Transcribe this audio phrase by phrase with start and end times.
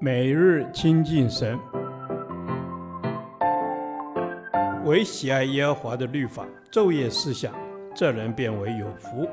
[0.00, 1.58] 每日亲近神，
[4.84, 7.54] 唯喜爱耶和华的律法，昼夜思想，
[7.94, 9.26] 这人便为有福。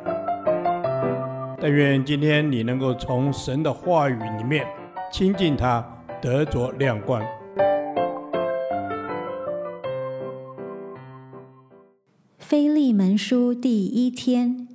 [1.60, 4.66] 但愿今天你能够从神的话语里面
[5.12, 5.86] 亲近他，
[6.22, 7.22] 得着亮光。
[12.38, 14.68] 腓利门书第一天，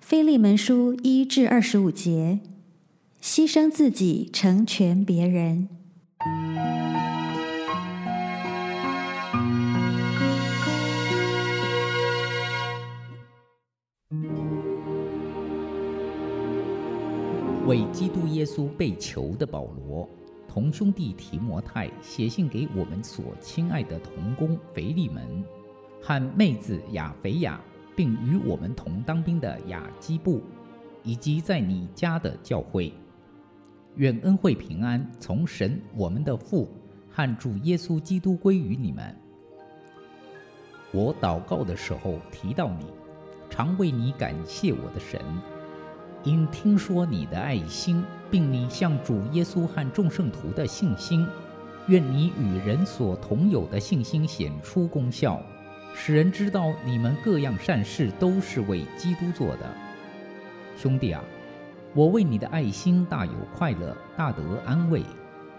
[0.00, 2.40] 腓利门书一至二十五节。
[3.30, 5.68] 牺牲自己，成全别人。
[17.66, 20.08] 为基督耶稣被囚的保罗，
[20.48, 25.44] 同兄弟提摩太写信给我们所亲爱的同工腓利门
[26.00, 27.60] 和妹子亚腓亚，
[27.94, 30.40] 并与我们同当兵的亚基布，
[31.02, 32.90] 以及在你家的教会。
[33.98, 36.68] 愿恩惠平安从神我们的父
[37.10, 39.14] 和主耶稣基督归于你们。
[40.92, 42.86] 我祷告的时候提到你，
[43.50, 45.20] 常为你感谢我的神，
[46.22, 51.26] 因听说你的爱心，并你向主耶稣和众圣徒的信心。
[51.88, 55.42] 愿你与人所同有的信心显出功效，
[55.92, 59.74] 使人知道你们各样善事都是为基督做的。
[60.76, 61.20] 兄弟啊！
[61.94, 65.02] 我为你的爱心大有快乐，大得安慰，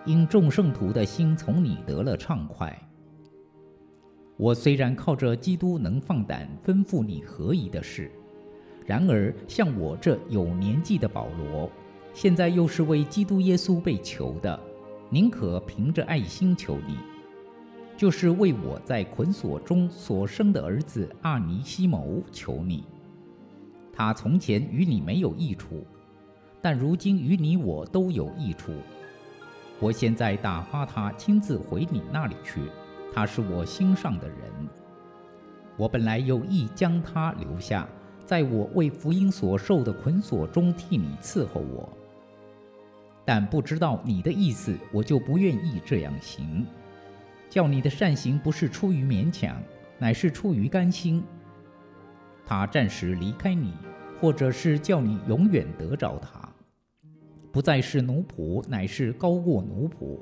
[0.06, 2.78] 因众圣徒的心从你得了畅快。
[4.38, 8.12] 我虽然靠着基督能放胆吩咐你何宜的事，
[8.86, 11.70] 然而像我这有年纪的保罗，
[12.14, 14.58] 现在又是为基督耶稣被囚的，
[15.10, 16.98] 宁可凭着爱心求你，
[17.98, 22.86] 就是为我在捆锁中所生的儿子阿尼西谋求你。
[23.92, 25.84] 他从前与你没有益处。
[26.62, 28.72] 但如今与你我都有益处。
[29.80, 32.62] 我现在打发他亲自回你那里去，
[33.14, 34.38] 他是我心上的人。
[35.78, 37.88] 我本来有意将他留下，
[38.26, 41.90] 在我为福音所受的捆锁中替你伺候我。
[43.24, 46.66] 但不知道你的意思，我就不愿意这样行。
[47.50, 49.56] 叫你的善行不是出于勉强，
[49.98, 51.24] 乃是出于甘心。
[52.46, 53.74] 他暂时离开你，
[54.20, 56.39] 或者是叫你永远得着他。
[57.52, 60.20] 不再是奴仆，乃是高过奴仆，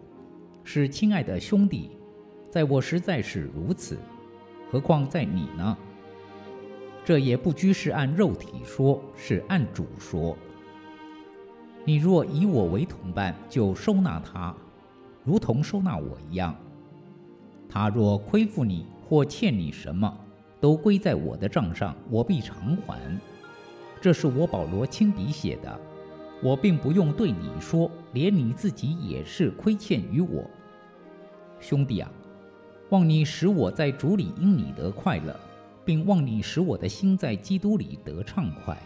[0.63, 1.91] 是亲爱的兄弟。
[2.49, 3.97] 在我实在是如此，
[4.71, 5.77] 何况在你呢？
[7.03, 10.37] 这也不拘是按肉体说，是按主说。
[11.83, 14.55] 你若以我为同伴，就收纳他，
[15.23, 16.55] 如同收纳我一样。
[17.69, 20.17] 他若亏负你或欠你什么，
[20.61, 22.97] 都归在我的账上，我必偿还。
[23.99, 25.79] 这是我保罗亲笔写的。
[26.41, 30.47] 我并不用对你说，连你自己也是亏欠于我，
[31.59, 32.11] 兄弟啊，
[32.89, 35.35] 望你使我在主里因你得快乐，
[35.83, 38.77] 并望你使我的心在基督里得畅快。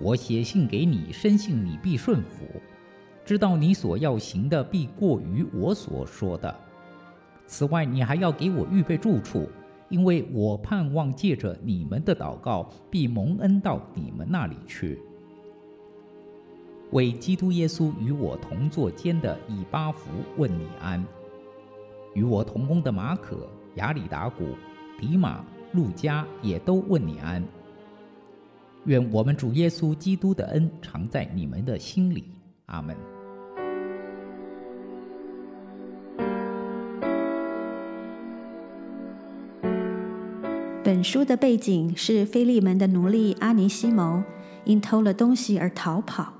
[0.00, 2.44] 我写信给你，深信你必顺服，
[3.24, 6.52] 知道你所要行的必过于我所说的。
[7.46, 9.48] 此外，你还要给我预备住处，
[9.88, 14.98] 因为我盼望借着你们的祷告，必蒙恩到你们那里去。
[16.94, 21.04] 为基督耶稣与我同坐监的以巴弗问你安，
[22.14, 24.50] 与我同工的马可、亚里达古、
[24.96, 27.42] 迪马、路加也都问你安。
[28.84, 32.32] 愿我们主耶稣基督的恩常在你们的心里。
[32.66, 32.96] 阿门。
[40.84, 44.22] 本书的背景是菲利门的奴隶阿尼西蒙
[44.64, 46.33] 因偷了东西而逃跑。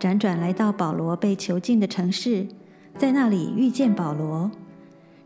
[0.00, 2.48] 辗转来到保罗被囚禁的城市，
[2.96, 4.50] 在那里遇见保罗。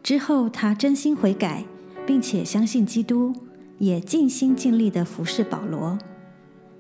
[0.02, 1.64] 之后，他真心悔改，
[2.04, 3.32] 并且相信基督，
[3.78, 5.96] 也尽心尽力地服侍保罗。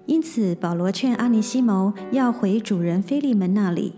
[0.06, 3.94] 因此，保罗劝阿尼西谋要回主人腓利门那里，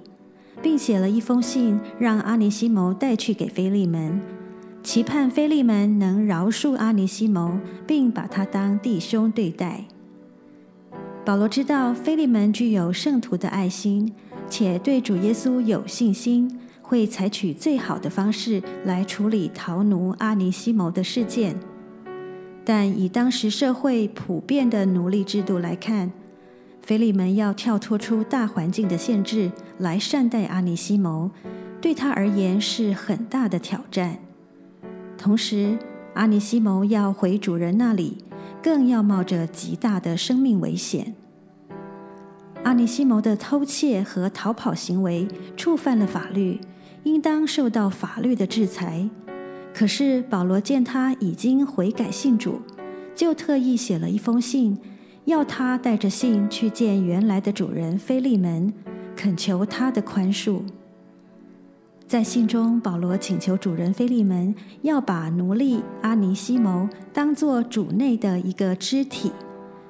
[0.62, 4.20] 并写了一封信，让阿尼西谋带去给腓利门，
[4.84, 9.86] 期盼腓利门能饶恕阿尼西谋，并把他当弟兄对待。
[11.26, 14.12] 保罗知道腓利门具有圣徒的爱心，
[14.48, 16.48] 且对主耶稣有信心，
[16.80, 21.58] 会采取最好的方式来处理逃奴阿尼西谋的事件。
[22.64, 26.12] 但以当时社会普遍的奴隶制度来看，
[26.80, 31.32] 腓利门要跳脱出大环境的限制来善待阿尼西谋，
[31.80, 34.20] 对他而言是很大的挑战。
[35.18, 35.76] 同时，
[36.14, 38.18] 阿尼西谋要回主人那里。
[38.66, 41.14] 更要冒着极大的生命危险。
[42.64, 46.60] 阿尼西谋的偷窃和逃跑行为触犯了法律，
[47.04, 49.08] 应当受到法律的制裁。
[49.72, 52.60] 可是保罗见他已经悔改信主，
[53.14, 54.76] 就特意写了一封信，
[55.26, 58.74] 要他带着信去见原来的主人菲利门，
[59.14, 60.62] 恳求他的宽恕。
[62.08, 69.32] 在信中，保罗请求主人菲利门要把奴隶阿尼西摩当作主内的一个肢体，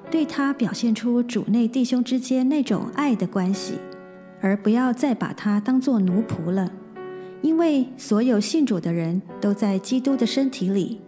[0.09, 3.75] 对他表现出主内弟兄之间那种爱的关系，
[4.41, 6.71] 而不要再把他当作奴仆了。
[7.43, 10.99] 因为所有信主的人都在基督的身体里，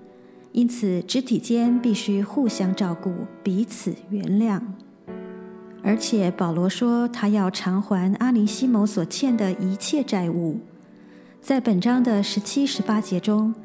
[0.51, 3.11] 因此肢体间必须互相照顾，
[3.41, 4.61] 彼此原谅。
[5.81, 10.59] 而且保罗说，他要偿还阿尼西摩所欠的一切债务。
[11.41, 13.55] 在本章的十七、十八节中，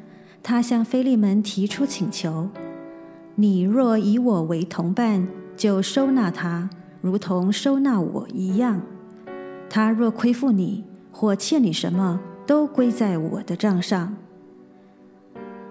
[0.41, 2.49] 他向腓利门提出请求
[3.35, 6.69] ：“你若以我为同伴，就收纳他，
[7.01, 8.81] 如同收纳我一样。
[9.69, 14.15] 他若亏负你或欠你什么，都归在我的账上。”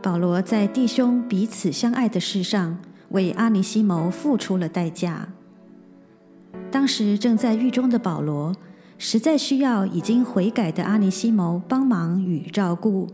[0.03, 2.79] 保罗在弟兄彼此相爱的事上，
[3.09, 5.29] 为阿尼西谋付出了代价。
[6.71, 8.55] 当时正在狱中的保罗，
[9.06, 13.06] 实在需要已经悔改的阿尼西谋帮忙与照顾，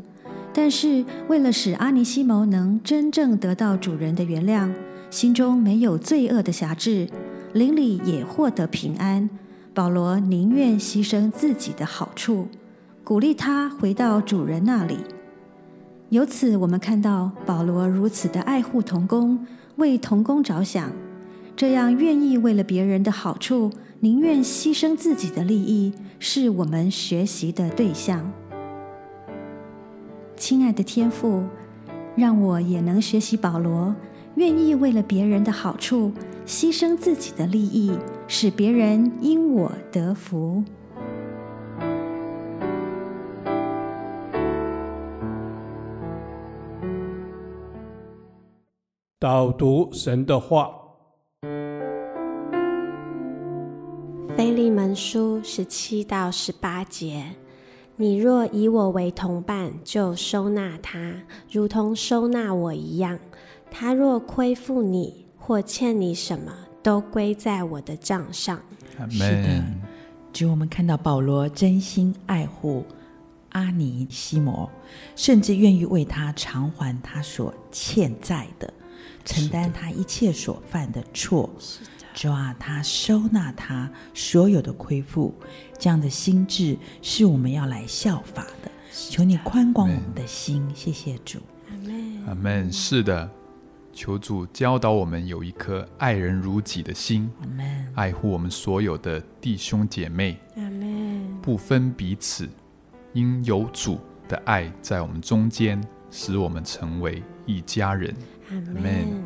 [0.54, 4.72] 但是为了使阿尼西谋能真正得到主人的原谅，
[5.10, 7.08] 心中没有罪恶的辖制，
[7.54, 9.28] 邻里也获得平安，
[9.74, 12.46] 保罗宁愿牺牲自己的好处，
[13.02, 14.98] 鼓励他回到主人那里。
[16.10, 19.44] 由此，我们看到保罗如此的爱护童工，
[19.74, 20.92] 为童工着想，
[21.56, 23.70] 这样愿意为了别人的好处。
[24.02, 28.32] 宁愿牺牲自己的利益，是我们学习的对象。
[30.36, 31.44] 亲爱的天父，
[32.16, 33.94] 让我也能学习保罗，
[34.36, 36.14] 愿意为了别人的好处
[36.46, 37.92] 牺牲自己的利益，
[38.26, 40.64] 使别人因我得福。
[49.18, 50.79] 导读神的话。
[54.36, 57.24] 腓利门书十七到十八节：
[57.96, 61.14] 你若以我为同伴，就收纳他，
[61.50, 63.18] 如同收纳我一样。
[63.70, 68.60] 他若亏负你或欠你什么，都归在我的账上。
[69.10, 69.64] 是的，
[70.32, 72.84] 就我们看到保罗真心爱护
[73.50, 74.70] 阿尼西摩，
[75.16, 78.72] 甚至愿意为他偿还他所欠债的，
[79.24, 81.48] 承担他一切所犯的错。
[82.20, 85.34] 主啊，他收纳他所有的亏负，
[85.78, 88.70] 这样的心智是我们要来效法的。
[88.92, 91.38] 求你宽广我们的心，谢谢主。
[91.70, 92.26] 阿门。
[92.26, 92.70] 阿门。
[92.70, 93.26] 是的，
[93.94, 97.30] 求主教导我们有一颗爱人如己的心。
[97.40, 97.88] 阿门。
[97.94, 100.38] 爱护我们所有的弟兄姐妹。
[100.56, 101.40] 阿门。
[101.40, 102.46] 不分彼此，
[103.14, 108.14] 因有主的爱在我们中间，使我们成为一家人。
[108.50, 109.24] 阿门。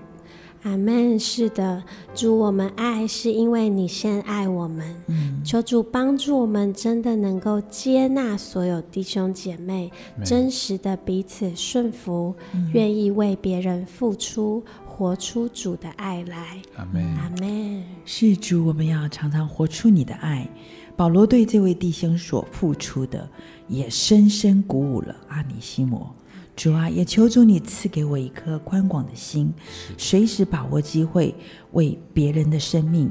[0.64, 1.18] 阿门。
[1.18, 1.82] 是的，
[2.14, 4.84] 主，我们爱是因为你先爱我们。
[5.06, 9.90] 嗯，求主帮助我们，真的能够接纳所有弟兄姐妹，
[10.24, 12.34] 真实的彼此顺服，
[12.72, 16.58] 愿、嗯、意为别人付出，活出主的爱来。
[16.76, 17.04] 阿门。
[17.16, 17.84] 阿门。
[18.04, 20.48] 是主，我们要常常活出你的爱。
[20.96, 23.28] 保罗对这位弟兄所付出的，
[23.68, 26.14] 也深深鼓舞了阿尼西摩。
[26.56, 29.52] 主啊，也求主你赐给我一颗宽广的心，
[29.98, 31.34] 随时把握机会，
[31.72, 33.10] 为别人的生命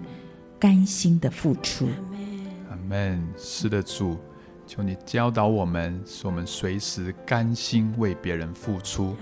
[0.58, 1.88] 甘心的付出。
[2.70, 3.22] 阿门。
[3.38, 4.18] 是的，主，
[4.66, 9.16] 求你教导我们，使我们随时甘心为别人付出，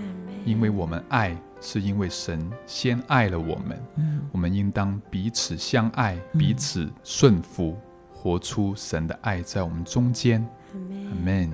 [0.46, 3.84] 因为我们爱，是因为神先爱了我们。
[3.96, 7.75] 嗯，我们应当彼此相爱，彼此顺服，
[8.13, 10.48] 活出神的爱在我们中间。
[10.74, 11.51] 阿门。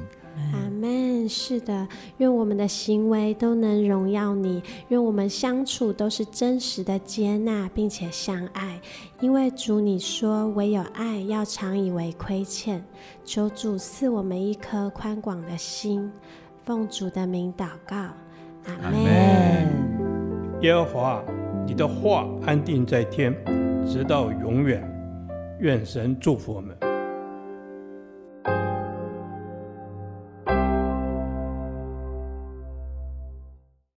[0.51, 1.06] 阿门。
[1.27, 8.79] 是的，愿我们的行为都能荣耀你，愿我们相处都是真实的接纳，并且相爱。
[9.19, 12.83] 因为主你说，唯有爱要常以为亏欠。
[13.25, 16.11] 求主赐我们一颗宽广的心，
[16.63, 17.95] 奉主的名祷告。
[18.65, 19.67] 阿门。
[20.61, 21.23] 耶和华，
[21.65, 23.35] 你的话安定在天，
[23.85, 24.81] 直到永远。
[25.59, 26.77] 愿神祝福我们。